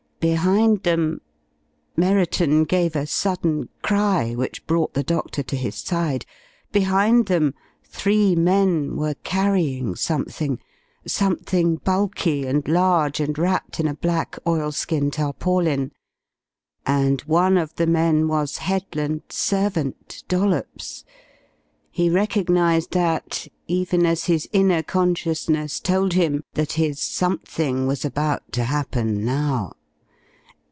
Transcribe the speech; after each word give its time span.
Behind 0.19 0.83
them 0.83 1.19
Merriton 1.97 2.63
gave 2.65 2.95
a 2.95 3.07
sudden 3.07 3.69
cry 3.81 4.35
which 4.35 4.67
brought 4.67 4.93
the 4.93 5.01
doctor 5.01 5.41
to 5.41 5.55
his 5.55 5.73
side 5.73 6.27
behind 6.71 7.25
them 7.25 7.55
three 7.83 8.35
men 8.35 8.95
were 8.97 9.15
carrying 9.23 9.95
something 9.95 10.59
something 11.07 11.77
bulky 11.77 12.45
and 12.45 12.67
large 12.67 13.19
and 13.19 13.35
wrapped 13.39 13.79
in 13.79 13.87
a 13.87 13.95
black 13.95 14.37
oilskin 14.45 15.09
tarpaulin. 15.09 15.91
And 16.85 17.21
one 17.21 17.57
of 17.57 17.73
the 17.73 17.87
men 17.87 18.27
was 18.27 18.59
Headland's 18.59 19.33
servant, 19.35 20.21
Dollops! 20.27 21.03
He 21.89 22.11
recognized 22.11 22.91
that, 22.91 23.47
even 23.65 24.05
as 24.05 24.25
his 24.25 24.47
inner 24.51 24.83
consciousness 24.83 25.79
told 25.79 26.13
him 26.13 26.43
that 26.53 26.73
his 26.73 26.99
"something" 27.01 27.87
was 27.87 28.05
about 28.05 28.51
to 28.51 28.65
happen 28.65 29.25
now. 29.25 29.77